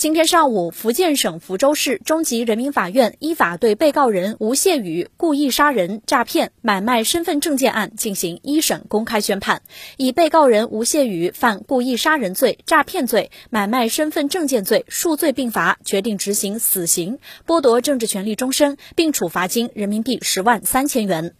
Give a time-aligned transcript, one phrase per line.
[0.00, 9.60] 今天上午，福建省福州市中级人民法院依法对被告人吴谢宇故意杀人、诈骗、买卖身份证件案进行一审公开宣判，
[9.98, 21.34] 以被告人吴谢宇犯故意杀人罪、诈骗罪、买卖身份证件罪数罪并罚，决定执行死刑，剥夺政治权利终身，并处罚金人民币十万三千元。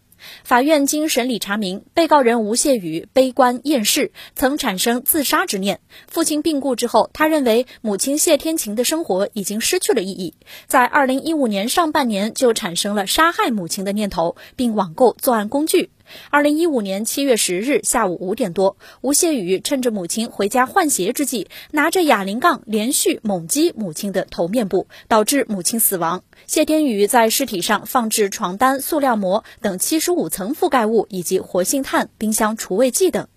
[0.44, 5.80] 法院经审理查明，被告人吴谢宇悲观厌世，曾产生自杀之念。
[6.08, 10.34] 父亲病故之后，他认为母亲谢天晴的生活已经失去了意义，
[10.66, 15.90] 在二零一五年上半年就产生了杀害母亲的念头，并网购作案工具。
[16.30, 26.22] 二零一五年七月十日下午五点多，吴谢宇趁着母亲回家换鞋之际，拿着哑铃杠连续猛击母亲的头面部，导致母亲死亡。
[26.46, 33.28] 谢天宇在尸体上放置床单、塑料膜等七十五层覆盖物，以及活性炭、冰箱除味剂等。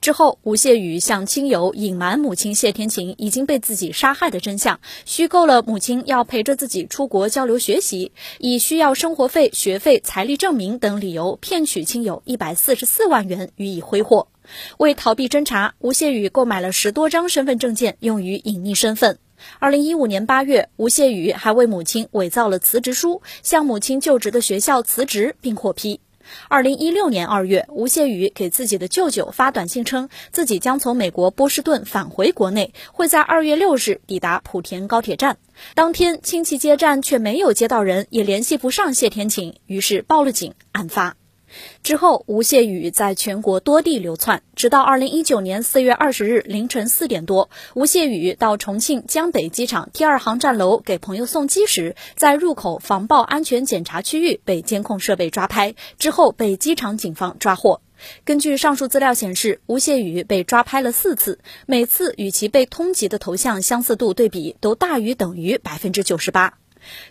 [0.00, 14.28] 之后，吴谢宇向亲友隐瞒母亲谢天晴已经被自己杀害的真相，虚构了母亲要陪着自己出国交流学习，以需要生活费、学费、财力证明等理由骗取亲友一百四十四万元予以挥霍。
[14.78, 19.18] 为逃避侦查，吴谢宇购买了十多张身份证件用于隐匿身份。
[19.58, 26.00] 二零一五年八月，吴谢宇还为母亲伪造了辞职书，向母亲就职的学校辞职并获批。
[26.48, 35.38] 二零一六年二月，吴谢宇给自己的舅舅发短信称，自己将从美国波士顿返回国内，会在二月六日抵达莆田高铁站。
[35.74, 41.16] 当天，亲戚接站却没有接到人，也联系不上谢天琴，于是报了警，案发。
[41.82, 57.80] 之后，吴谢宇在全国多地流窜，直到二零一九年四月二十日凌晨四点多，吴谢宇到重庆江北机场 T 二航站楼给朋友送机时，在入口防爆安全检查区域被监控设备抓拍，之后被机场警方抓获。
[58.24, 66.59] 根据上述资料显示，吴谢宇被抓拍了四次，每次与其被通缉的头像相似度对比都大于等于百分之九十八。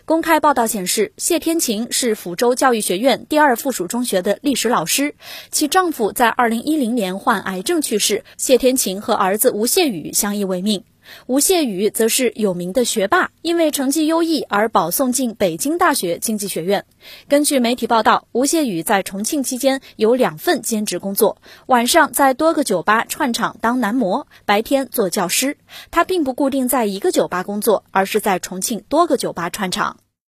[0.04, 5.14] 公开报道显示，谢天晴是抚州教育学院第二附属中学的历史老师，
[5.50, 10.84] 其丈夫在2010年患癌症去世，谢天晴和儿子吴谢宇相依为命。
[11.26, 16.84] 吴谢宇则是有名的学霸，因为成绩优异而保送进北京大学经济学院。
[17.28, 25.56] 根据媒体报道，吴谢宇在重庆期间有两份兼职工作，晚上在多个酒吧串场当男模，白天做教师。
[25.90, 29.96] 他并不固定在一个酒吧工作，而是在重庆多个酒吧串场。